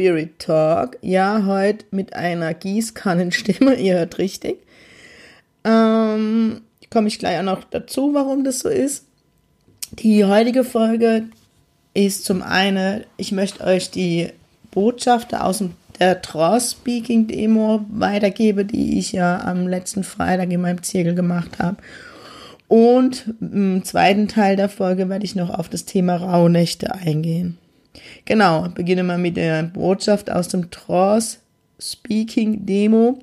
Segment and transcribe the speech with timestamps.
[0.00, 0.96] Spirit Talk.
[1.02, 4.56] Ja, heute mit einer Gießkannenstimme, ihr hört richtig.
[5.62, 9.04] Ähm, komme ich gleich auch noch dazu, warum das so ist.
[9.92, 11.24] Die heutige Folge
[11.92, 14.30] ist zum einen, ich möchte euch die
[14.70, 20.62] Botschaft aus dem der Trance Speaking Demo weitergebe, die ich ja am letzten Freitag in
[20.62, 21.76] meinem Zirkel gemacht habe.
[22.68, 27.58] Und im zweiten Teil der Folge werde ich noch auf das Thema Rauhnächte eingehen.
[28.24, 31.38] Genau, beginnen wir mit der Botschaft aus dem Trance
[31.80, 33.18] Speaking Demo.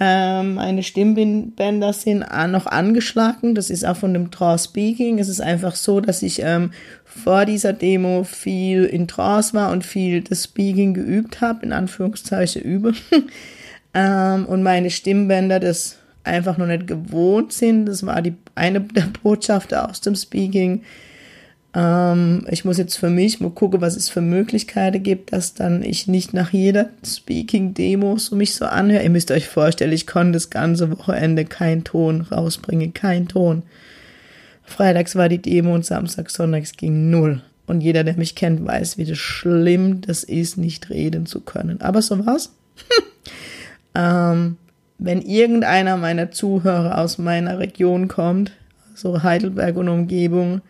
[0.00, 3.54] Ähm, meine Stimmbänder sind noch angeschlagen.
[3.54, 5.18] Das ist auch von dem Trance Speaking.
[5.18, 6.72] Es ist einfach so, dass ich ähm,
[7.04, 12.62] vor dieser Demo viel in Trance war und viel das Speaking geübt habe, in Anführungszeichen
[12.62, 12.94] übe.
[13.94, 17.86] ähm, und meine Stimmbänder das einfach noch nicht gewohnt sind.
[17.86, 20.82] Das war die eine der Botschaften aus dem Speaking
[21.74, 25.82] ähm, ich muss jetzt für mich mal gucken, was es für Möglichkeiten gibt, dass dann
[25.82, 29.02] ich nicht nach jeder Speaking-Demo so mich so anhöre.
[29.02, 33.62] Ihr müsst euch vorstellen, ich konnte das ganze Wochenende keinen Ton rausbringen, kein Ton.
[34.64, 37.42] Freitags war die Demo und Samstag, Sonntags ging null.
[37.66, 41.80] Und jeder, der mich kennt, weiß, wie das schlimm das ist, nicht reden zu können.
[41.80, 42.52] Aber so war's.
[43.94, 44.56] ähm,
[44.98, 48.52] wenn irgendeiner meiner Zuhörer aus meiner Region kommt,
[48.94, 50.60] so Heidelberg und Umgebung,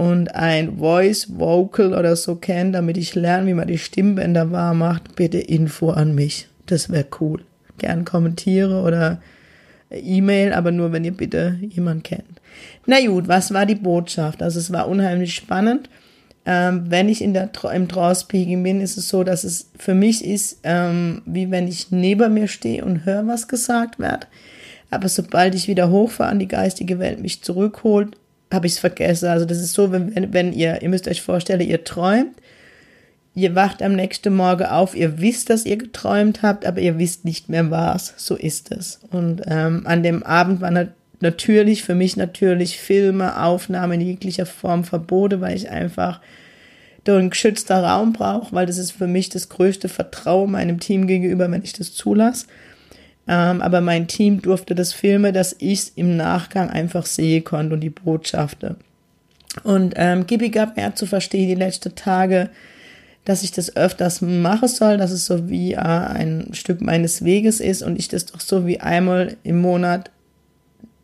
[0.00, 4.72] und ein Voice Vocal oder so kennt, damit ich lerne, wie man die Stimmbänder wahr
[4.72, 6.48] macht, bitte Info an mich.
[6.64, 7.44] Das wäre cool.
[7.76, 9.20] Gern kommentiere oder
[9.90, 12.40] E-Mail, aber nur, wenn ihr bitte jemand kennt.
[12.86, 14.42] Na gut, was war die Botschaft?
[14.42, 15.90] Also es war unheimlich spannend.
[16.46, 20.24] Ähm, wenn ich in der, im Trance-Speaking bin, ist es so, dass es für mich
[20.24, 24.28] ist, ähm, wie wenn ich neben mir stehe und höre, was gesagt wird.
[24.88, 28.16] Aber sobald ich wieder hochfahre an die geistige Welt mich zurückholt,
[28.52, 29.28] habe ich es vergessen.
[29.28, 32.34] Also das ist so, wenn, wenn ihr, ihr müsst euch vorstellen, ihr träumt,
[33.34, 37.24] ihr wacht am nächsten Morgen auf, ihr wisst, dass ihr geträumt habt, aber ihr wisst
[37.24, 38.14] nicht mehr was.
[38.16, 39.00] So ist es.
[39.10, 40.72] Und ähm, an dem Abend war
[41.20, 46.20] natürlich für mich natürlich Filme, Aufnahmen in jeglicher Form verboten, weil ich einfach
[47.04, 51.06] da ein geschützter Raum brauche, weil das ist für mich das größte Vertrauen meinem Team
[51.06, 52.46] gegenüber, wenn ich das zulasse.
[53.28, 57.74] Ähm, aber mein Team durfte das filmen, dass ich es im Nachgang einfach sehen konnte
[57.74, 58.76] und die Botschaften.
[59.62, 62.50] Und ähm, Gibi gab mir zu verstehen die letzten Tage,
[63.24, 67.60] dass ich das öfters machen soll, dass es so wie äh, ein Stück meines Weges
[67.60, 70.10] ist und ich das doch so wie einmal im Monat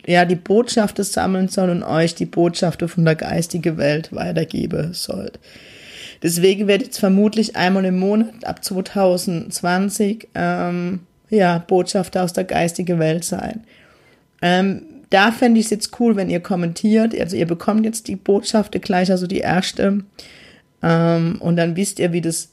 [0.06, 5.32] ja die Botschaften sammeln soll und euch die Botschaften von der geistigen Welt weitergeben soll.
[6.22, 11.00] Deswegen werde ich jetzt vermutlich einmal im Monat ab 2020 ähm,
[11.30, 13.64] ja, Botschafter aus der geistigen Welt sein.
[14.42, 17.18] Ähm, da fände ich es jetzt cool, wenn ihr kommentiert.
[17.18, 20.04] Also ihr bekommt jetzt die Botschaften gleich, also die erste.
[20.82, 22.50] Ähm, und dann wisst ihr, wie das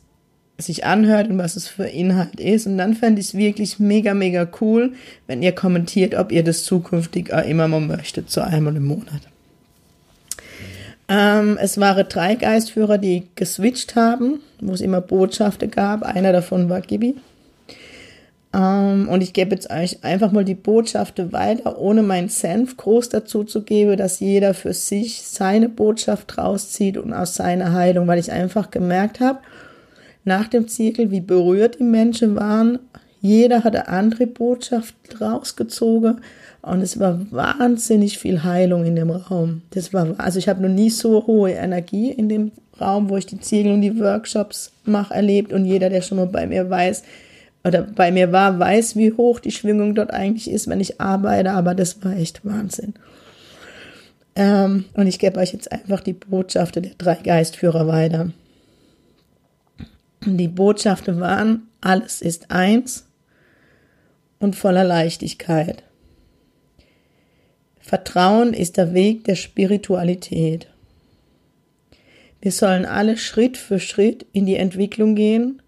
[0.57, 2.67] sich anhört und was es für Inhalt ist.
[2.67, 4.93] Und dann fände ich es wirklich mega, mega cool,
[5.27, 9.21] wenn ihr kommentiert, ob ihr das zukünftig immer mal möchtet, so einmal im Monat.
[11.09, 16.03] Ähm, es waren drei Geistführer, die geswitcht haben, wo es immer Botschaften gab.
[16.03, 17.15] Einer davon war Gibi.
[18.53, 23.09] Ähm, und ich gebe jetzt euch einfach mal die Botschaft weiter, ohne meinen Senf groß
[23.09, 28.19] dazu zu geben, dass jeder für sich seine Botschaft rauszieht und aus seiner Heilung, weil
[28.19, 29.39] ich einfach gemerkt habe,
[30.23, 32.79] nach dem Zirkel, wie berührt die Menschen waren.
[33.21, 36.21] Jeder hatte andere Botschaft rausgezogen
[36.61, 39.63] und es war wahnsinnig viel Heilung in dem Raum.
[39.71, 43.25] Das war, also ich habe noch nie so hohe Energie in dem Raum, wo ich
[43.25, 47.03] die Ziegel und die Workshops mache, erlebt und jeder, der schon mal bei mir weiß,
[47.63, 51.51] oder bei mir war, weiß, wie hoch die Schwingung dort eigentlich ist, wenn ich arbeite,
[51.51, 52.93] aber das war echt Wahnsinn.
[54.35, 58.31] Ähm, und ich gebe euch jetzt einfach die Botschaft der drei Geistführer weiter.
[60.25, 63.05] Die Botschaften waren, alles ist eins
[64.39, 65.83] und voller Leichtigkeit.
[67.79, 70.67] Vertrauen ist der Weg der Spiritualität.
[72.41, 75.61] Wir sollen alle Schritt für Schritt in die Entwicklung gehen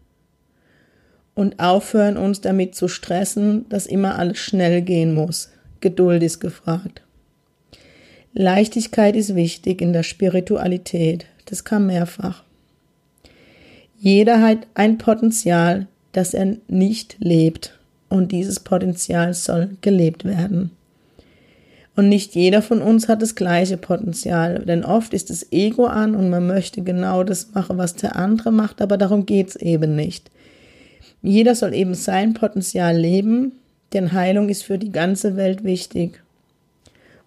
[1.36, 5.52] und aufhören, uns damit zu stressen, dass immer alles schnell gehen muss.
[5.82, 7.02] Geduld ist gefragt.
[8.34, 11.26] Leichtigkeit ist wichtig in der Spiritualität.
[11.46, 12.44] Das kam mehrfach.
[14.00, 17.78] Jeder hat ein Potenzial, das er nicht lebt.
[18.08, 20.72] und dieses Potenzial soll gelebt werden.
[21.96, 26.16] Und nicht jeder von uns hat das gleiche Potenzial, denn oft ist das Ego an
[26.16, 30.30] und man möchte genau das machen, was der andere macht, aber darum geht's eben nicht.
[31.22, 33.54] Jeder soll eben sein Potenzial leben,
[33.94, 36.22] denn Heilung ist für die ganze Welt wichtig.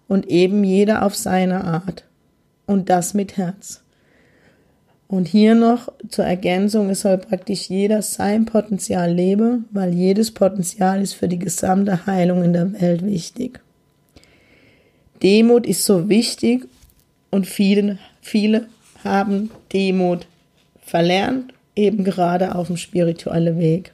[0.07, 2.05] Und eben jeder auf seine Art.
[2.65, 3.81] Und das mit Herz.
[5.07, 11.01] Und hier noch zur Ergänzung, es soll praktisch jeder sein Potenzial leben, weil jedes Potenzial
[11.01, 13.59] ist für die gesamte Heilung in der Welt wichtig.
[15.23, 16.67] Demut ist so wichtig
[17.31, 18.67] und viele, viele
[19.03, 20.27] haben Demut
[20.81, 23.93] verlernt, eben gerade auf dem spirituellen Weg.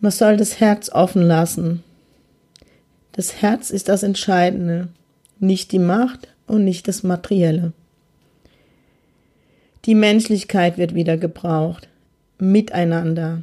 [0.00, 1.84] Man soll das Herz offen lassen.
[3.12, 4.88] Das Herz ist das Entscheidende,
[5.38, 7.72] nicht die Macht und nicht das Materielle.
[9.84, 11.88] Die Menschlichkeit wird wieder gebraucht.
[12.38, 13.42] Miteinander.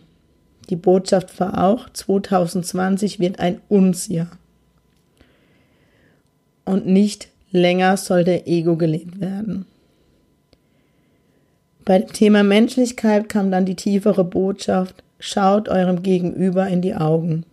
[0.70, 4.32] Die Botschaft war auch, 2020 wird ein Uns-Jahr.
[6.66, 9.66] Und nicht länger soll der Ego gelebt werden.
[11.86, 17.46] Bei dem Thema Menschlichkeit kam dann die tiefere Botschaft, schaut eurem Gegenüber in die Augen.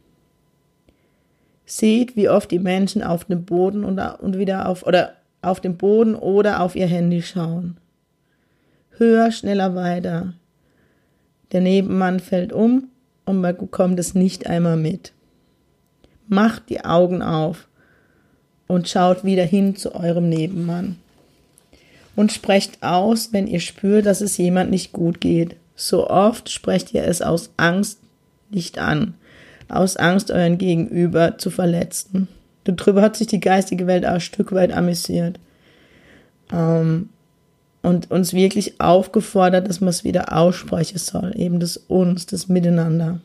[1.67, 5.77] Seht, wie oft die Menschen auf dem Boden und, und wieder auf, oder auf dem
[5.77, 7.79] Boden oder auf ihr Handy schauen
[8.99, 10.35] höher, schneller, weiter.
[11.53, 12.89] Der Nebenmann fällt um
[13.25, 15.13] und man bekommt es nicht einmal mit.
[16.27, 17.69] Macht die Augen auf
[18.67, 20.97] und schaut wieder hin zu eurem Nebenmann.
[22.19, 25.55] Und sprecht aus, wenn ihr spürt, dass es jemand nicht gut geht.
[25.77, 28.01] So oft sprecht ihr es aus Angst
[28.51, 29.15] nicht an.
[29.69, 32.27] Aus Angst, euren Gegenüber zu verletzen.
[32.65, 35.39] Darüber hat sich die geistige Welt auch ein Stück weit amüsiert.
[36.53, 37.11] Ähm,
[37.83, 43.21] und uns wirklich aufgefordert, dass man es wieder aussprechen soll, eben das uns, das Miteinander.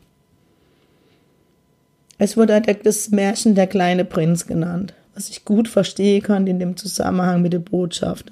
[2.16, 6.76] Es wurde das Märchen der kleine Prinz genannt, was ich gut verstehen kann in dem
[6.76, 8.30] Zusammenhang mit der Botschaft.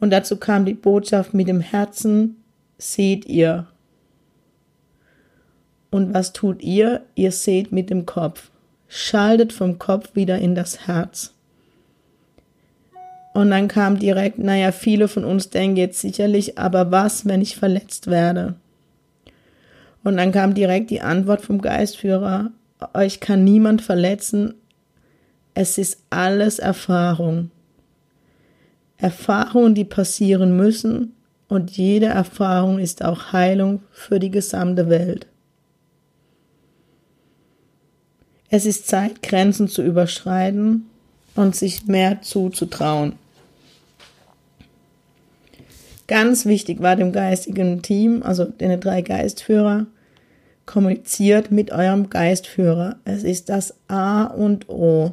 [0.00, 2.42] Und dazu kam die Botschaft mit dem Herzen,
[2.78, 3.66] seht ihr.
[5.90, 7.02] Und was tut ihr?
[7.14, 8.50] Ihr seht mit dem Kopf.
[8.88, 11.34] Schaltet vom Kopf wieder in das Herz.
[13.32, 17.56] Und dann kam direkt, naja, viele von uns denken jetzt sicherlich, aber was, wenn ich
[17.56, 18.56] verletzt werde?
[20.02, 22.50] Und dann kam direkt die Antwort vom Geistführer,
[22.94, 24.54] euch kann niemand verletzen,
[25.54, 27.50] es ist alles Erfahrung.
[29.00, 31.14] Erfahrungen, die passieren müssen
[31.48, 35.26] und jede Erfahrung ist auch Heilung für die gesamte Welt.
[38.50, 40.86] Es ist Zeit, Grenzen zu überschreiten
[41.34, 43.14] und sich mehr zuzutrauen.
[46.08, 49.86] Ganz wichtig war dem geistigen Team, also den drei Geistführer,
[50.66, 52.96] kommuniziert mit eurem Geistführer.
[53.04, 55.12] Es ist das A und O.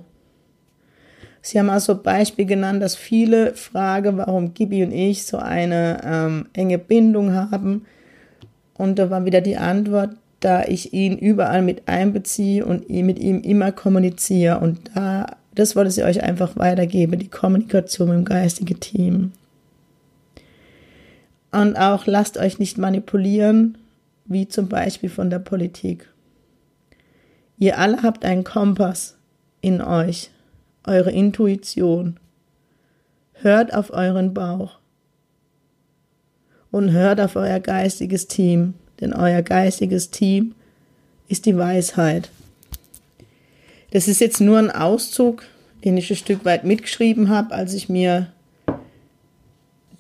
[1.48, 6.48] Sie haben also Beispiel genannt, dass viele fragen, warum Gibi und ich so eine ähm,
[6.52, 7.86] enge Bindung haben.
[8.74, 10.10] Und da war wieder die Antwort,
[10.42, 14.60] da ich ihn überall mit einbeziehe und mit ihm immer kommuniziere.
[14.60, 19.32] Und da das wollte sie euch einfach weitergeben, die Kommunikation dem geistigen Team.
[21.54, 23.78] Und auch lasst euch nicht manipulieren,
[24.26, 26.10] wie zum Beispiel von der Politik.
[27.58, 29.16] Ihr alle habt einen Kompass
[29.62, 30.30] in euch,
[30.88, 32.18] eure Intuition.
[33.34, 34.80] Hört auf euren Bauch
[36.72, 40.56] und hört auf euer geistiges Team, denn euer geistiges Team
[41.28, 42.30] ist die Weisheit.
[43.92, 45.44] Das ist jetzt nur ein Auszug,
[45.84, 48.28] den ich ein Stück weit mitgeschrieben habe, als ich mir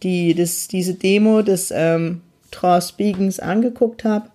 [0.03, 4.29] die, das, diese Demo des ähm, Trance-Speakings angeguckt habe.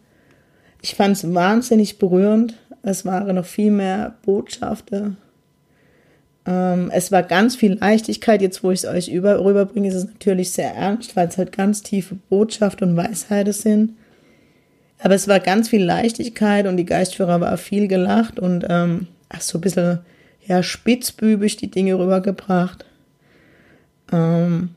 [0.81, 2.55] Ich fand es wahnsinnig berührend.
[2.83, 5.17] Es waren noch viel mehr Botschaften.
[6.47, 8.43] Ähm, es war ganz viel Leichtigkeit.
[8.43, 11.53] Jetzt, wo ich es euch über, rüberbringe, ist es natürlich sehr ernst, weil es halt
[11.53, 13.97] ganz tiefe Botschaft und Weisheiten sind.
[14.99, 19.41] Aber es war ganz viel Leichtigkeit und die Geistführer war viel gelacht und ähm, ach,
[19.41, 19.99] so ein bisschen
[20.47, 22.85] ja, spitzbübisch die Dinge rübergebracht.
[24.13, 24.71] Ähm,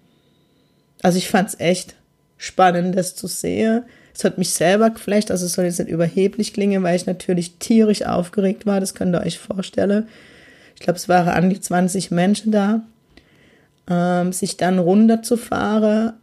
[1.02, 1.96] also ich fand es echt
[2.38, 3.84] spannend, das zu sehen.
[4.16, 7.58] Es hat mich selber geflecht, also es soll jetzt nicht überheblich klingen, weil ich natürlich
[7.58, 10.08] tierisch aufgeregt war, das könnt ihr euch vorstellen.
[10.76, 12.82] Ich glaube, es waren an die 20 Menschen da.
[13.88, 16.14] Ähm, sich dann runterzufahren,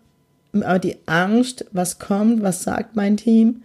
[0.52, 3.62] aber die Angst, was kommt, was sagt mein Team,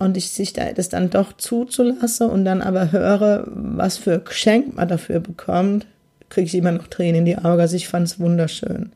[0.00, 4.88] und ich sich das dann doch zuzulassen und dann aber höre, was für Geschenk man
[4.88, 5.86] dafür bekommt,
[6.30, 7.60] kriege ich immer noch Tränen in die Augen.
[7.60, 8.92] Also ich fand es wunderschön.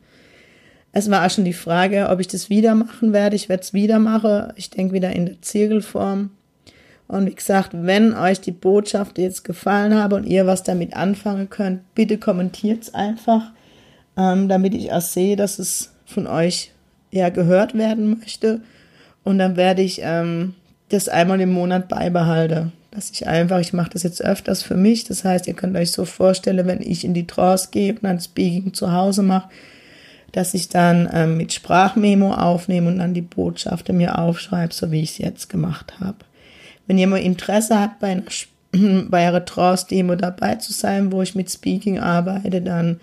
[0.93, 3.35] Es war auch schon die Frage, ob ich das wieder machen werde.
[3.35, 4.51] Ich werde es wieder machen.
[4.55, 6.31] Ich denke wieder in der Zirkelform.
[7.07, 11.49] Und wie gesagt, wenn euch die Botschaft jetzt gefallen habe und ihr was damit anfangen
[11.49, 13.51] könnt, bitte kommentiert es einfach,
[14.17, 16.71] ähm, damit ich auch sehe, dass es von euch
[17.11, 18.61] ja gehört werden möchte.
[19.23, 20.55] Und dann werde ich ähm,
[20.89, 22.71] das einmal im Monat beibehalten.
[22.91, 25.03] Dass ich einfach, ich mache das jetzt öfters für mich.
[25.03, 28.19] Das heißt, ihr könnt euch so vorstellen, wenn ich in die Trance gehe und dann
[28.19, 29.49] Speaking zu Hause mache,
[30.31, 35.01] dass ich dann ähm, mit Sprachmemo aufnehme und dann die Botschaften mir aufschreibe, so wie
[35.01, 36.17] ich es jetzt gemacht habe.
[36.87, 38.23] Wenn mal Interesse habt, bei einer,
[39.09, 42.99] bei einer Trance-Demo dabei zu sein, wo ich mit Speaking arbeite, dann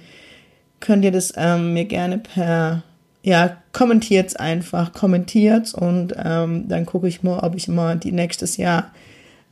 [0.81, 2.83] könnt ihr das ähm, mir gerne per,
[3.23, 8.57] ja, kommentiert's einfach, kommentiert's und ähm, dann gucke ich mal, ob ich mal die nächstes
[8.57, 8.91] Jahr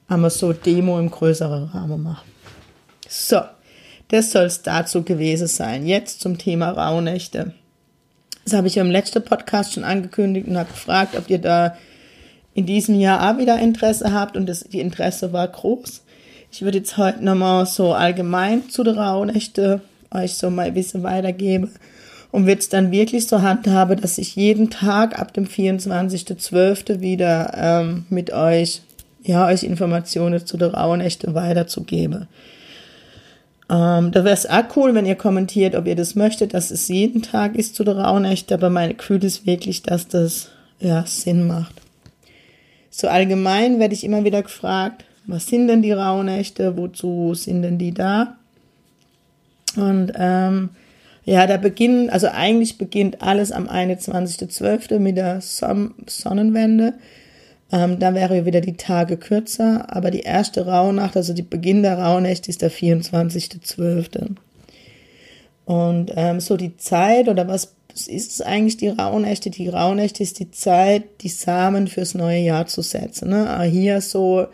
[0.08, 2.24] einmal so Demo im größeren Rahmen mache.
[3.08, 3.40] So,
[4.08, 5.86] das soll es dazu gewesen sein.
[5.86, 7.54] Jetzt zum Thema Rauhnächte.
[8.44, 11.76] Das habe ich im letzten Podcast schon angekündigt und habe gefragt, ob ihr da
[12.60, 16.02] in diesem Jahr auch wieder Interesse habt und das, die Interesse war groß.
[16.52, 21.70] Ich würde jetzt heute nochmal so allgemein zu der Rauhnächte euch so mal Wissen weitergeben
[22.30, 27.00] und wird es dann wirklich so handhabe, dass ich jeden Tag ab dem 24.12.
[27.00, 28.82] wieder ähm, mit euch,
[29.22, 32.26] ja, euch Informationen zu der Rauhnächte weiterzugebe.
[33.70, 36.88] Ähm, da wäre es auch cool, wenn ihr kommentiert, ob ihr das möchtet, dass es
[36.88, 41.46] jeden Tag ist zu der Rauhnächte, aber meine Gefühl ist wirklich, dass das ja Sinn
[41.46, 41.80] macht.
[43.00, 47.78] So allgemein werde ich immer wieder gefragt, was sind denn die Rauhnächte, wozu sind denn
[47.78, 48.36] die da?
[49.74, 50.68] Und ähm,
[51.24, 54.98] ja, da beginnen, also eigentlich beginnt alles am 21.12.
[54.98, 56.92] mit der Son Sonnenwende.
[57.72, 61.98] Ähm, da wäre wieder die Tage kürzer, aber die erste Rauhnacht, also die Beginn der
[61.98, 64.32] Rauhnächte ist der 24.12.
[65.64, 69.50] Und ähm, so die Zeit oder was ist es eigentlich die Rauhnächte?
[69.50, 73.30] Die Rauhnächte ist die Zeit, die Samen fürs neue Jahr zu setzen.
[73.30, 73.48] Ne?
[73.48, 74.46] Aber hier so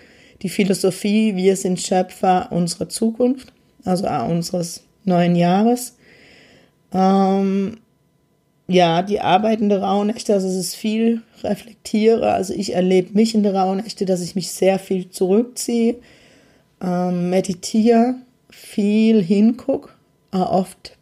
[0.43, 3.53] die Philosophie, wir sind Schöpfer unserer Zukunft,
[3.85, 5.97] also auch unseres neuen Jahres.
[6.93, 7.79] Ähm,
[8.69, 12.33] ja, die arbeitende Rauhnächte, also es ist viel reflektiere.
[12.33, 15.97] Also ich erlebe mich in der Rauhnächte, dass ich mich sehr viel zurückziehe,
[16.83, 18.17] ähm, meditiere,
[18.51, 19.97] viel hinguck,
[20.33, 20.96] oft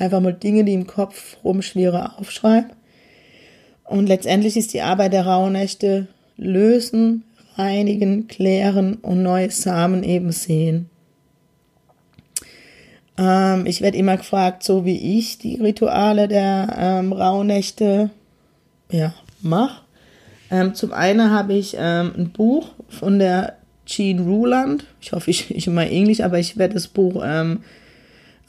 [0.00, 2.70] einfach mal Dinge, die im Kopf rumschwirren, aufschreibe.
[3.84, 7.24] Und letztendlich ist die Arbeit der Rauhnächte lösen,
[7.56, 10.88] reinigen, klären und neue Samen eben sehen.
[13.18, 18.10] Ähm, ich werde immer gefragt, so wie ich die Rituale der ähm, Rauhnächte
[18.90, 19.82] ja, mache.
[20.50, 24.84] Ähm, zum einen habe ich ähm, ein Buch von der Jean Ruland.
[25.00, 27.60] Ich hoffe, ich, ich immer Englisch, aber ich werde das Buch ähm,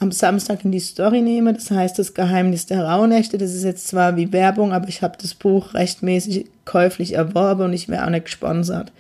[0.02, 1.54] am Samstag in die Story nehmen.
[1.54, 3.38] Das heißt, das Geheimnis der Rauhnächte.
[3.38, 7.74] Das ist jetzt zwar wie Werbung, aber ich habe das Buch rechtmäßig käuflich erworben und
[7.74, 8.92] ich wäre auch nicht gesponsert.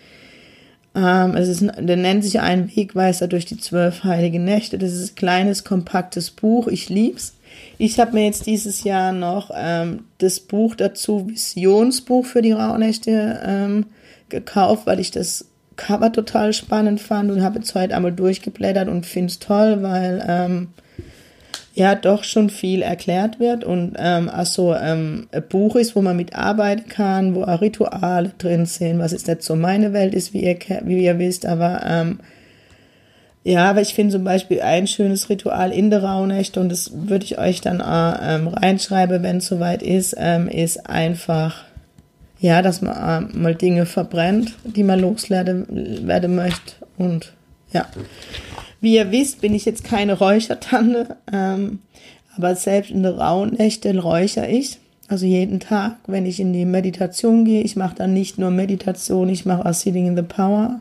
[0.94, 4.78] Ähm, es ist, der nennt sich ein Wegweiser durch die zwölf heiligen Nächte.
[4.78, 6.68] Das ist ein kleines, kompaktes Buch.
[6.68, 7.34] Ich lieb's.
[7.80, 13.42] Ich habe mir jetzt dieses Jahr noch ähm, das Buch dazu, Visionsbuch für die Rauhnächte,
[13.44, 13.88] ähm,
[14.30, 19.08] gekauft, weil ich das Cover total spannend fand und habe jetzt heute einmal durchgeblättert und
[19.08, 20.68] finde es toll, weil ähm,
[21.74, 26.18] ja doch schon viel erklärt wird und ähm, also ähm, ein Buch ist, wo man
[26.18, 30.44] mitarbeiten kann, wo auch Rituale drin sind, was jetzt nicht so meine Welt ist, wie
[30.44, 32.20] ihr, wie ihr wisst, aber ähm,
[33.44, 37.26] ja, aber ich finde zum Beispiel ein schönes Ritual in der Rauhnächte und das würde
[37.26, 41.64] ich euch dann auch ähm, reinschreiben, wenn es soweit ist, ähm, ist einfach,
[42.40, 47.34] ja, dass man äh, mal Dinge verbrennt, die man loswerden werden möchte und
[47.72, 47.88] ja.
[48.80, 51.80] Wie ihr wisst, bin ich jetzt keine Räuchertante, ähm,
[52.36, 54.80] aber selbst in den rauen Nächten räuchere ich.
[55.08, 57.64] Also jeden Tag, wenn ich in die Meditation gehe.
[57.64, 60.80] Ich mache dann nicht nur Meditation, ich mache auch Sitting in the Power.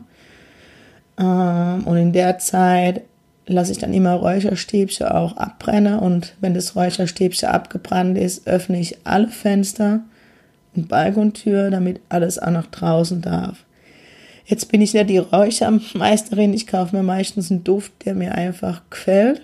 [1.19, 3.01] Ähm, und in der Zeit
[3.45, 5.99] lasse ich dann immer Räucherstäbchen auch abbrennen.
[5.99, 9.99] Und wenn das Räucherstäbchen abgebrannt ist, öffne ich alle Fenster
[10.75, 13.65] und Balkontür, damit alles auch nach draußen darf.
[14.45, 16.53] Jetzt bin ich ja die Räuchermeisterin.
[16.53, 19.41] Ich kaufe mir meistens einen Duft, der mir einfach gefällt.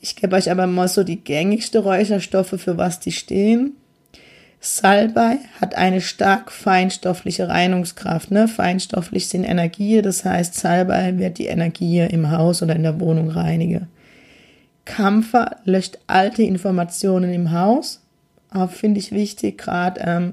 [0.00, 3.74] Ich gebe euch aber mal so die gängigste Räucherstoffe, für was die stehen.
[4.62, 8.30] Salbei hat eine stark feinstoffliche Reinigungskraft.
[8.30, 8.46] Ne?
[8.46, 13.30] Feinstofflich sind Energie, das heißt, Salbei wird die Energie im Haus oder in der Wohnung
[13.30, 13.88] reinigen.
[14.84, 18.02] Kampfer löscht alte Informationen im Haus.
[18.50, 20.32] Auch finde ich wichtig, gerade ähm,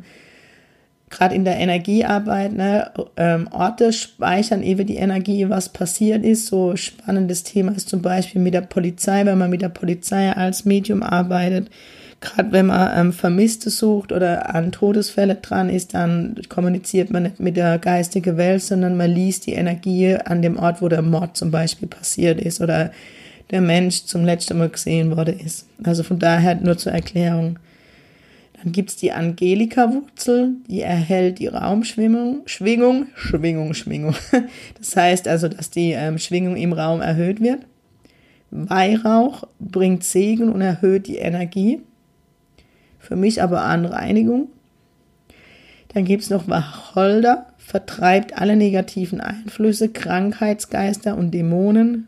[1.09, 6.47] gerade in der Energiearbeit, ne, ähm, Orte speichern eben die Energie, was passiert ist.
[6.47, 10.65] So spannendes Thema ist zum Beispiel mit der Polizei, wenn man mit der Polizei als
[10.65, 11.69] Medium arbeitet,
[12.19, 17.39] gerade wenn man ähm, Vermisste sucht oder an Todesfälle dran ist, dann kommuniziert man nicht
[17.39, 21.37] mit der geistigen Welt, sondern man liest die Energie an dem Ort, wo der Mord
[21.37, 22.91] zum Beispiel passiert ist oder
[23.51, 25.67] der Mensch zum letzten Mal gesehen wurde ist.
[25.83, 27.59] Also von daher nur zur Erklärung.
[28.63, 34.15] Dann gibt's die Angelika-Wurzel, die erhält die Raumschwingung, Schwingung, Schwingung, Schwingung.
[34.79, 37.65] Das heißt also, dass die ähm, Schwingung im Raum erhöht wird.
[38.49, 41.81] Weihrauch bringt Segen und erhöht die Energie.
[42.99, 44.49] Für mich aber an Reinigung.
[45.89, 52.07] Dann gibt's noch Wacholder, vertreibt alle negativen Einflüsse, Krankheitsgeister und Dämonen.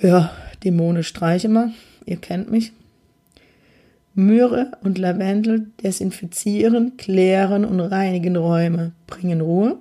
[0.00, 0.30] Ja,
[0.64, 1.72] Dämonen streiche mal,
[2.06, 2.72] ihr kennt mich.
[4.14, 9.78] Myrrhe und Lavendel desinfizieren, klären und reinigen Räume, bringen Ruhe.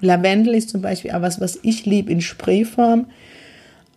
[0.00, 3.06] Lavendel ist zum Beispiel auch was, was ich liebe in Sprayform.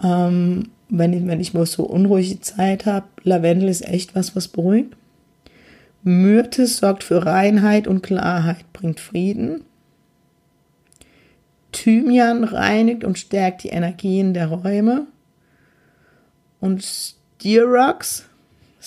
[0.04, 4.48] Ähm, wenn, ich, wenn ich mal so unruhige Zeit habe, Lavendel ist echt was, was
[4.48, 4.96] beruhigt.
[6.04, 9.62] Myrte sorgt für Reinheit und Klarheit, bringt Frieden.
[11.72, 15.08] Thymian reinigt und stärkt die Energien der Räume.
[16.60, 18.26] Und Styrax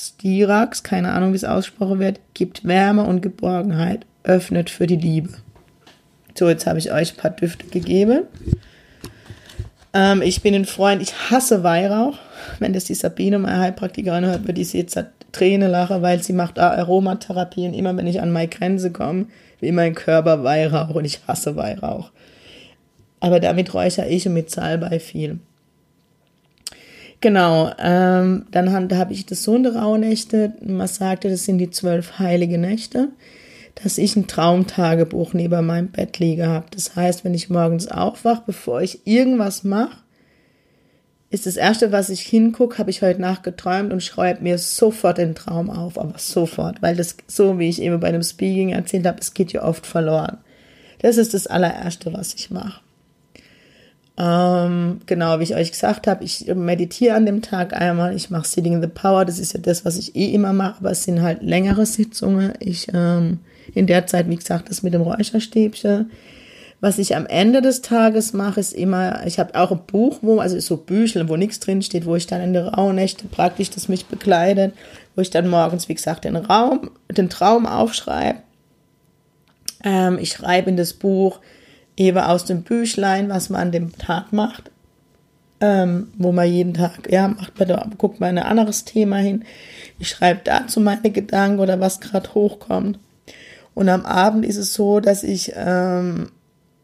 [0.00, 5.30] Stirax, keine Ahnung, wie es ausgesprochen wird, gibt Wärme und Geborgenheit, öffnet für die Liebe.
[6.34, 8.22] So, jetzt habe ich euch ein paar Düfte gegeben.
[9.92, 12.16] Ähm, ich bin ein Freund, ich hasse Weihrauch.
[12.58, 14.98] Wenn das die Sabine, meine Heilpraktikerin, hört, wird ich jetzt
[15.32, 19.26] Tränen lachen, weil sie macht Aromatherapie und immer, wenn ich an meine Grenze komme,
[19.60, 22.10] will mein Körper Weihrauch und ich hasse Weihrauch.
[23.20, 25.40] Aber damit räuchere ich und mit Salbei viel.
[27.20, 30.54] Genau, ähm, dann habe ich das so in der Rauhnächte.
[30.62, 33.08] Man sagte, das sind die zwölf heilige Nächte,
[33.74, 36.66] dass ich ein Traumtagebuch neben meinem Bett liege habe.
[36.70, 39.98] Das heißt, wenn ich morgens aufwache, bevor ich irgendwas mache,
[41.28, 45.18] ist das erste, was ich hingucke, habe ich heute Nacht geträumt und schreibe mir sofort
[45.18, 49.06] den Traum auf, aber sofort, weil das so, wie ich eben bei dem Speaking erzählt
[49.06, 50.38] habe, es geht ja oft verloren.
[51.00, 52.80] Das ist das allererste, was ich mache.
[54.22, 58.46] Ähm, genau, wie ich euch gesagt habe, ich meditiere an dem Tag einmal, ich mache
[58.46, 61.04] Sitting in the Power, das ist ja das, was ich eh immer mache, aber es
[61.04, 62.52] sind halt längere Sitzungen.
[62.60, 63.38] Ich ähm,
[63.74, 66.10] in der Zeit, wie gesagt, das mit dem Räucherstäbchen.
[66.82, 70.38] Was ich am Ende des Tages mache, ist immer, ich habe auch ein Buch, wo,
[70.38, 73.88] also so Büchel, wo nichts drin steht, wo ich dann in der Rauhnächte praktisch das
[73.88, 74.74] mich bekleidet,
[75.14, 78.40] wo ich dann morgens, wie gesagt, den Raum, den Traum aufschreibe.
[79.82, 81.40] Ähm, ich schreibe in das Buch,
[82.00, 84.70] eben aus dem Büchlein, was man an dem Tag macht,
[85.60, 89.44] ähm, wo man jeden Tag, ja, macht man da, guckt man ein anderes Thema hin.
[89.98, 92.98] Ich schreibe dazu meine Gedanken oder was gerade hochkommt.
[93.74, 96.30] Und am Abend ist es so, dass ich ähm,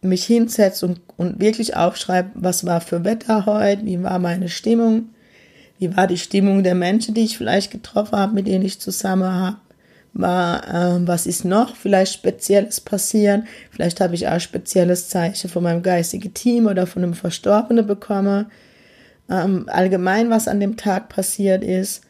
[0.02, 5.08] mich hinsetze und, und wirklich aufschreibe, was war für Wetter heute, wie war meine Stimmung,
[5.78, 9.32] wie war die Stimmung der Menschen, die ich vielleicht getroffen habe, mit denen ich zusammen
[9.32, 9.56] habe
[10.18, 13.46] was ist noch vielleicht Spezielles passieren.
[13.70, 18.46] Vielleicht habe ich auch spezielles Zeichen von meinem geistigen Team oder von einem Verstorbenen bekommen.
[19.28, 22.02] Ähm, allgemein, was an dem Tag passiert ist.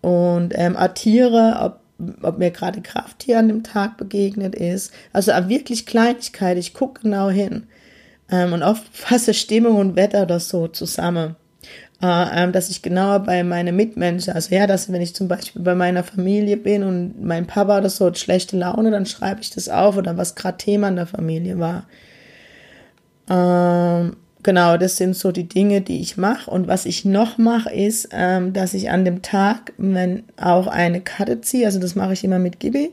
[0.00, 1.80] Und ähm, Tiere, ob,
[2.22, 4.92] ob mir gerade Krafttier an dem Tag begegnet ist.
[5.12, 6.58] Also wirklich Kleinigkeit.
[6.58, 7.66] Ich gucke genau hin.
[8.30, 11.36] Ähm, und oft fasse Stimmung und Wetter das so zusammen.
[12.04, 15.62] Äh, ähm, dass ich genauer bei meinen Mitmenschen, also ja, dass wenn ich zum Beispiel
[15.62, 19.48] bei meiner Familie bin und mein Papa oder so hat schlechte Laune, dann schreibe ich
[19.48, 21.86] das auf oder was gerade Thema in der Familie war.
[23.30, 26.50] Ähm, genau, das sind so die Dinge, die ich mache.
[26.50, 31.00] Und was ich noch mache, ist, ähm, dass ich an dem Tag wenn auch eine
[31.00, 31.64] Karte ziehe.
[31.64, 32.90] Also das mache ich immer mit Gibi.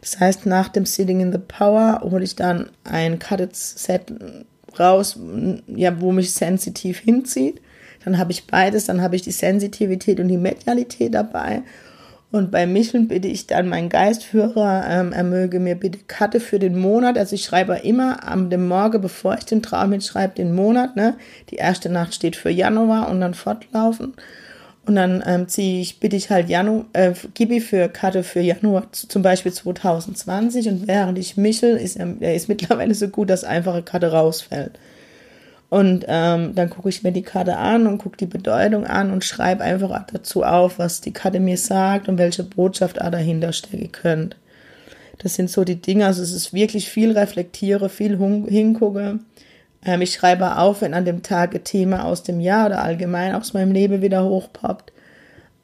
[0.00, 4.10] Das heißt, nach dem Sitting in the Power hole ich dann ein Carded-Set
[4.78, 5.18] raus,
[5.66, 7.60] ja, wo mich sensitiv hinzieht.
[8.04, 11.62] Dann habe ich beides, dann habe ich die Sensitivität und die Medialität dabei.
[12.34, 16.58] Und bei Micheln bitte ich dann meinen Geistführer, ähm, er möge mir bitte Karte für
[16.58, 17.16] den Monat.
[17.16, 20.96] Also ich schreibe immer am dem Morgen, bevor ich den Traum hinschreibe, den Monat.
[20.96, 21.14] Ne?
[21.50, 24.14] Die erste Nacht steht für Januar und dann fortlaufen.
[24.84, 28.92] Und dann ähm, ziehe ich, bitte ich halt Janu, äh, Gibi für Karte für Januar,
[28.92, 30.68] zum Beispiel 2020.
[30.68, 34.72] Und während ich Michel, ist er, ist mittlerweile so gut, dass einfache Karte rausfällt.
[35.74, 39.24] Und ähm, dann gucke ich mir die Karte an und gucke die Bedeutung an und
[39.24, 43.90] schreibe einfach dazu auf, was die Karte mir sagt und welche Botschaft da dahinter stecken
[43.90, 44.36] könnte.
[45.18, 49.18] Das sind so die Dinge, also es ist wirklich viel reflektiere, viel hingucke.
[49.84, 53.34] Ähm, ich schreibe auf, wenn an dem Tag ein Thema aus dem Jahr oder allgemein
[53.34, 54.92] aus meinem Leben wieder hochpoppt.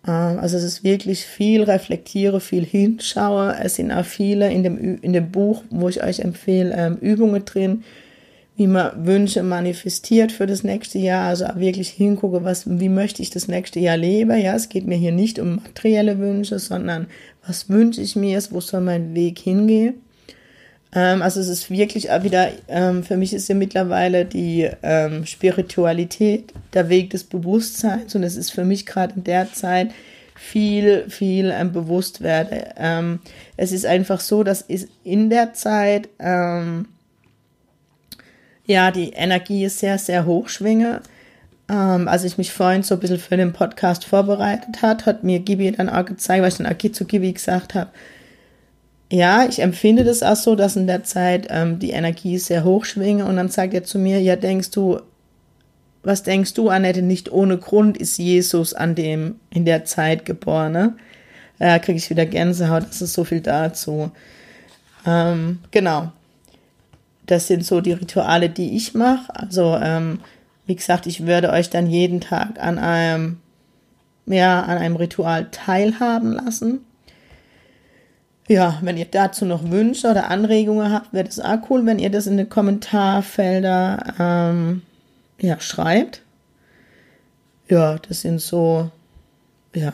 [0.08, 3.54] Ähm, also es ist wirklich viel reflektiere, viel hinschaue.
[3.62, 7.44] Es sind auch viele in dem, in dem Buch, wo ich euch empfehle, ähm, Übungen
[7.44, 7.84] drin,
[8.60, 13.30] wie man Wünsche manifestiert für das nächste Jahr, also wirklich hingucke, was, wie möchte ich
[13.30, 14.38] das nächste Jahr leben.
[14.38, 17.06] Ja, es geht mir hier nicht um materielle Wünsche, sondern
[17.46, 20.02] was wünsche ich mir, wo soll mein Weg hingehen.
[20.94, 25.24] Ähm, also es ist wirklich auch wieder, ähm, für mich ist ja mittlerweile die ähm,
[25.24, 29.90] Spiritualität der Weg des Bewusstseins und es ist für mich gerade in der Zeit
[30.34, 32.74] viel, viel ähm, bewusst werde.
[32.76, 33.20] Ähm,
[33.56, 34.66] es ist einfach so, dass
[35.02, 36.88] in der Zeit ähm,
[38.70, 41.00] ja, die Energie ist sehr, sehr hoch schwinge.
[41.68, 45.40] Ähm, als ich mich vorhin so ein bisschen für den Podcast vorbereitet hat, hat mir
[45.40, 47.90] Gibi dann auch gezeigt, weil ich dann auch zu Gibi gesagt habe,
[49.10, 52.84] ja, ich empfinde das auch so, dass in der Zeit ähm, die Energie sehr hoch
[52.84, 55.00] schwinge und dann sagt er zu mir, ja, denkst du,
[56.04, 60.72] was denkst du, Annette, nicht ohne Grund ist Jesus an dem, in der Zeit geboren,
[60.72, 60.94] ne?
[61.58, 64.12] Ja, kriege ich wieder Gänsehaut, das ist so viel dazu.
[65.04, 66.12] Ähm, genau.
[67.30, 69.32] Das sind so die Rituale, die ich mache.
[69.32, 70.18] Also, ähm,
[70.66, 73.38] wie gesagt, ich würde euch dann jeden Tag an einem,
[74.26, 76.80] ja, an einem Ritual teilhaben lassen.
[78.48, 82.10] Ja, wenn ihr dazu noch Wünsche oder Anregungen habt, wäre das auch cool, wenn ihr
[82.10, 84.82] das in den Kommentarfelder ähm,
[85.38, 86.22] ja, schreibt.
[87.68, 88.90] Ja, das sind so,
[89.72, 89.92] ja,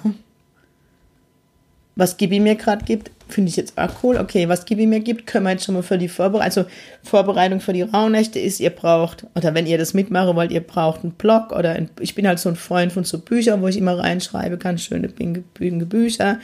[1.96, 4.18] was Gibi mir gerade gibt, finde ich jetzt auch cool.
[4.18, 6.64] Okay, was Gibi mir gibt, können wir jetzt schon mal für die Vorbereitung, also
[7.02, 11.02] Vorbereitung für die Rauhnächte ist, ihr braucht, oder wenn ihr das mitmachen wollt, ihr braucht
[11.02, 13.78] einen Blog oder ein, ich bin halt so ein Freund von so Büchern, wo ich
[13.78, 15.42] immer reinschreibe, ganz schöne binge
[15.86, 16.38] Bücher.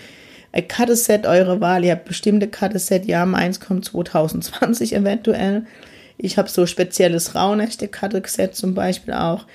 [0.53, 5.67] Ein Cutterset eure Wahl, ihr habt bestimmte Cutterset, ja, meins kommt 2020 eventuell.
[6.17, 9.47] Ich habe so spezielles Rauhnächte-Cutterset zum Beispiel auch.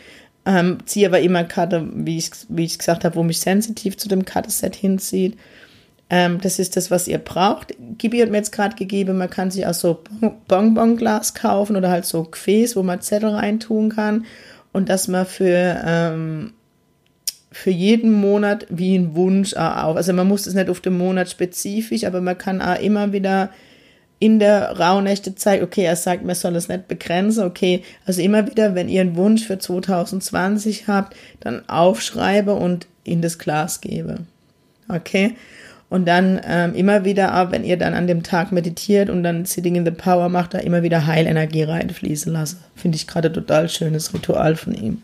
[0.45, 4.07] Ähm, ziehe aber immer Cutter, wie ich, wie ich gesagt habe, wo mich sensitiv zu
[4.07, 5.37] dem Cutterset hinzieht.
[6.09, 7.75] Ähm, das ist das, was ihr braucht.
[7.97, 10.03] Gibi hat mir jetzt gerade gegeben, man kann sich auch so
[10.47, 14.25] Bonbonglas kaufen oder halt so Gefäß, wo man Zettel reintun kann.
[14.71, 16.53] Und dass man für, ähm,
[17.51, 19.97] für jeden Monat wie ein Wunsch auch auf.
[19.97, 23.49] Also man muss es nicht auf den Monat spezifisch, aber man kann auch immer wieder
[24.19, 28.47] in der Rauhnächte zeigen, okay, er sagt, man soll es nicht begrenzen, okay, also immer
[28.47, 34.19] wieder, wenn ihr einen Wunsch für 2020 habt, dann aufschreibe und in das Glas gebe.
[34.89, 35.35] Okay?
[35.89, 39.45] Und dann ähm, immer wieder ab, wenn ihr dann an dem Tag meditiert und dann
[39.45, 42.59] Sitting in the Power macht, da immer wieder Heilenergie reinfließen lassen.
[42.75, 45.01] Finde ich gerade total schönes Ritual von ihm.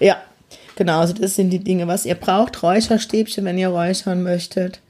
[0.00, 0.16] Ja,
[0.74, 2.60] genau, also das sind die Dinge, was ihr braucht.
[2.62, 4.80] Räucherstäbchen, wenn ihr räuchern möchtet.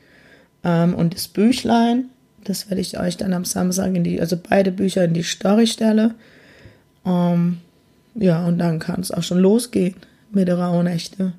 [0.64, 2.06] Ähm, und das Büchlein,
[2.44, 5.66] das werde ich euch dann am Samstag in die, also beide Bücher in die Story
[5.66, 6.14] stelle.
[7.04, 7.58] Ähm,
[8.14, 9.96] ja, und dann kann es auch schon losgehen
[10.30, 11.34] mit der Rauhnächte.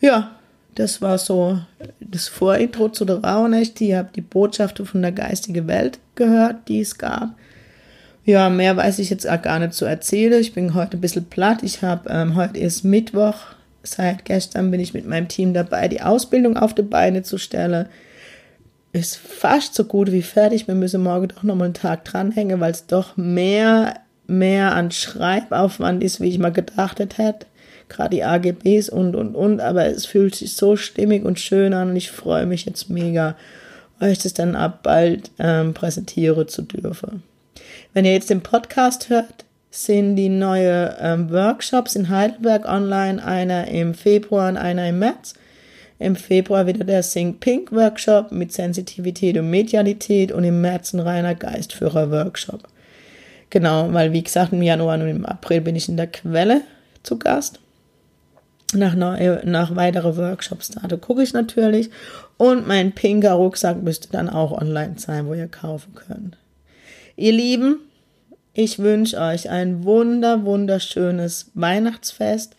[0.00, 0.37] Ja,
[0.78, 1.58] das war so
[1.98, 3.80] das Vorintro zu der Rauhnacht.
[3.80, 7.30] Ihr habt die Botschaften von der geistigen Welt gehört, die es gab.
[8.24, 10.40] Ja, mehr weiß ich jetzt auch gar nicht zu erzählen.
[10.40, 11.62] Ich bin heute ein bisschen platt.
[11.62, 13.34] Ich habe ähm, heute ist Mittwoch.
[13.82, 17.86] Seit gestern bin ich mit meinem Team dabei, die Ausbildung auf die Beine zu stellen.
[18.92, 20.68] Ist fast so gut wie fertig.
[20.68, 23.94] Wir müssen morgen doch noch mal einen Tag dranhängen, weil es doch mehr,
[24.26, 27.46] mehr an Schreibaufwand ist, wie ich mal gedacht hätte
[27.88, 31.90] gerade die AGBs und, und, und, aber es fühlt sich so stimmig und schön an
[31.90, 33.36] und ich freue mich jetzt mega,
[34.00, 37.22] euch das dann ab bald ähm, präsentieren zu dürfen.
[37.92, 43.68] Wenn ihr jetzt den Podcast hört, sind die neue ähm, Workshops in Heidelberg online, einer
[43.68, 45.34] im Februar und einer im März.
[45.98, 51.00] Im Februar wieder der Think Pink Workshop mit Sensitivität und Medialität und im März ein
[51.00, 52.68] reiner Geistführer Workshop.
[53.50, 56.60] Genau, weil wie gesagt, im Januar und im April bin ich in der Quelle
[57.02, 57.58] zu Gast
[58.74, 60.96] nach, neue, nach weitere Workshops da.
[60.96, 61.90] Gucke ich natürlich.
[62.36, 66.36] Und mein pinker Rucksack müsste dann auch online sein, wo ihr kaufen könnt.
[67.16, 67.78] Ihr Lieben,
[68.54, 72.56] ich wünsche euch ein wunder, wunderschönes Weihnachtsfest.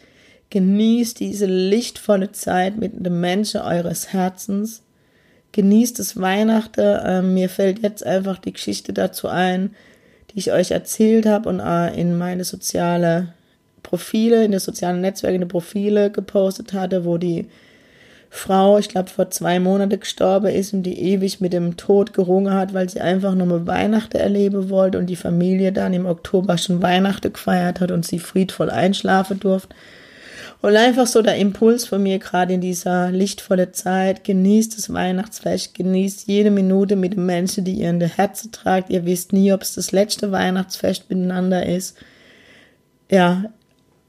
[0.50, 4.82] Genießt diese lichtvolle Zeit mit dem Menschen eures Herzens.
[5.52, 7.00] Genießt das Weihnachten.
[7.06, 9.76] Ähm, mir fällt jetzt einfach die Geschichte dazu ein,
[10.32, 13.34] die ich euch erzählt habe und äh, in meine soziale
[13.90, 17.48] Profile, in den sozialen Netzwerken eine Profile gepostet hatte, wo die
[18.30, 22.54] Frau, ich glaube, vor zwei Monaten gestorben ist und die ewig mit dem Tod gerungen
[22.54, 26.60] hat, weil sie einfach nur mal Weihnachten erleben wollte und die Familie dann im Oktober
[26.60, 29.76] schon Weihnachten gefeiert hat und sie friedvoll einschlafen durfte.
[30.62, 35.74] Und einfach so der Impuls von mir gerade in dieser lichtvolle Zeit, genießt das Weihnachtsfest,
[35.74, 38.92] genießt jede Minute mit den Menschen, die ihr in der Herzen tragt.
[38.92, 41.98] Ihr wisst nie, ob es das letzte Weihnachtsfest miteinander ist.
[43.10, 43.46] Ja,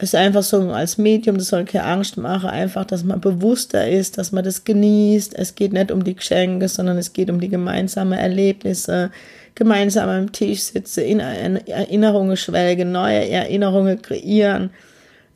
[0.09, 4.17] ist einfach so als Medium, das soll keine Angst machen, einfach, dass man bewusster ist,
[4.17, 5.35] dass man das genießt.
[5.35, 9.11] Es geht nicht um die Geschenke, sondern es geht um die gemeinsamen Erlebnisse,
[9.55, 14.71] gemeinsam am Tisch sitzen, in Erinnerungen schwelgen, neue Erinnerungen kreieren.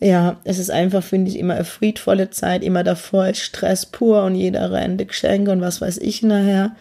[0.00, 4.24] Ja, es ist einfach, finde ich, immer eine friedvolle Zeit, immer davor ist Stress pur
[4.24, 6.74] und jeder rennt Geschenke und was weiß ich nachher.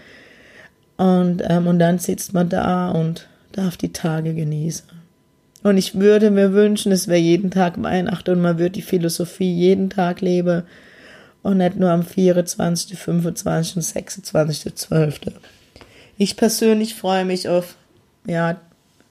[0.96, 5.02] Und, ähm, und dann sitzt man da und darf die Tage genießen.
[5.63, 9.52] Und ich würde mir wünschen, es wäre jeden Tag Weihnachten und man würde die Philosophie
[9.52, 10.63] jeden Tag leben
[11.41, 13.78] und nicht nur am 24., 25.
[13.78, 14.76] und 26.
[14.76, 15.19] 12.
[16.17, 17.76] Ich persönlich freue mich auf,
[18.26, 18.58] ja,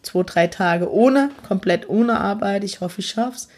[0.03, 2.65] zwei, drei Tage ohne, komplett ohne Arbeit.
[2.65, 3.49] Ich hoffe, ich schaff's.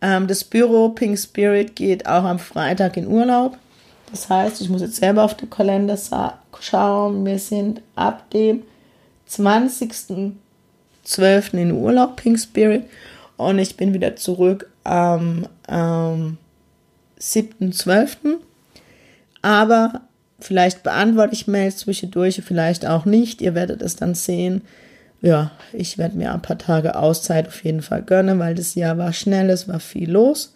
[0.00, 3.58] Ähm, das Büro Pink Spirit geht auch am Freitag in Urlaub.
[4.10, 5.98] Das heißt, ich muss jetzt selber auf den Kalender
[6.60, 7.26] schauen.
[7.26, 8.62] Wir sind ab dem
[9.26, 10.34] 20.
[11.08, 11.54] 12.
[11.54, 12.84] in Urlaub, Pink Spirit.
[13.36, 16.36] Und ich bin wieder zurück am ähm,
[17.20, 18.36] 7.12.
[19.40, 20.02] Aber
[20.38, 23.40] vielleicht beantworte ich Mails zwischendurch, vielleicht auch nicht.
[23.40, 24.62] Ihr werdet es dann sehen.
[25.20, 28.98] Ja, ich werde mir ein paar Tage Auszeit auf jeden Fall gönnen, weil das Jahr
[28.98, 30.54] war schnell, es war viel los.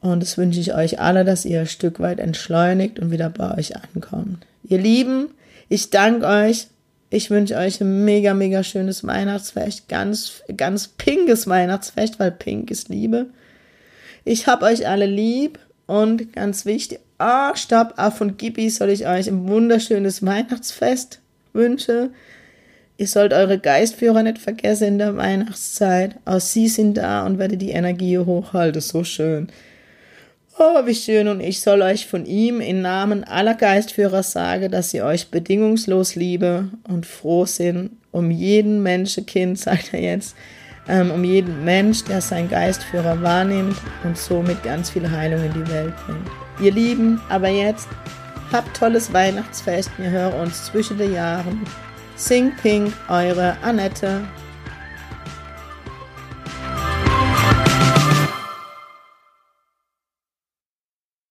[0.00, 3.56] Und das wünsche ich euch alle, dass ihr ein Stück weit entschleunigt und wieder bei
[3.56, 4.46] euch ankommt.
[4.64, 5.28] Ihr Lieben,
[5.68, 6.68] ich danke euch
[7.10, 9.88] ich wünsche euch ein mega, mega schönes Weihnachtsfest.
[9.88, 13.26] Ganz, ganz pinkes Weihnachtsfest, weil pink ist Liebe.
[14.24, 18.90] Ich hab euch alle lieb und ganz wichtig, ah, oh, stopp, ah, von Gibi soll
[18.90, 21.20] ich euch ein wunderschönes Weihnachtsfest
[21.52, 22.10] wünschen.
[22.98, 26.16] Ihr sollt eure Geistführer nicht vergessen in der Weihnachtszeit.
[26.24, 28.80] Auch sie sind da und werde die Energie hochhalten.
[28.80, 29.48] So schön.
[30.58, 34.90] Oh, wie schön, und ich soll euch von ihm im Namen aller Geistführer sagen, dass
[34.90, 40.34] sie euch bedingungslos liebe und froh sind um jeden Menschenkind, sagt er jetzt,
[40.88, 45.70] ähm, um jeden Mensch, der seinen Geistführer wahrnimmt und somit ganz viel Heilung in die
[45.70, 46.30] Welt bringt.
[46.58, 47.88] Ihr Lieben, aber jetzt
[48.50, 51.60] habt tolles Weihnachtsfest, wir hören uns zwischen den Jahren.
[52.16, 54.22] Sing Pink, eure Annette.